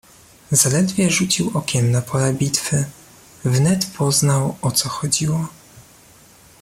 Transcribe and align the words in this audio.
"Zaledwie 0.51 1.09
rzucił 1.11 1.51
okiem 1.53 1.91
na 1.91 2.01
pole 2.01 2.33
bitwy, 2.33 2.85
wnet 3.45 3.85
poznał 3.97 4.57
o 4.61 4.71
co 4.71 4.89
chodziło." 4.89 5.47